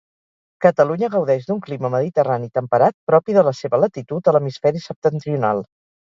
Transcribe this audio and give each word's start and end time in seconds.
Catalunya 0.65 1.09
gaudeix 1.15 1.43
d'un 1.49 1.59
clima 1.65 1.91
mediterrani 1.95 2.49
temperat 2.59 2.95
propi 3.11 3.35
de 3.35 3.43
la 3.49 3.53
seva 3.57 3.79
latitud 3.83 4.31
a 4.31 4.33
l'hemisferi 4.37 4.83
septentrional. 4.87 5.63